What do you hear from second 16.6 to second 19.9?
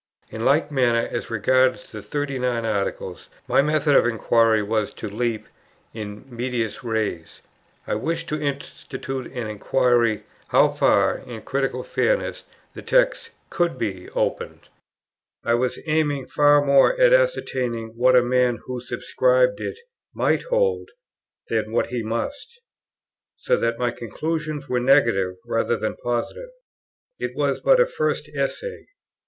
more at ascertaining what a man who subscribed it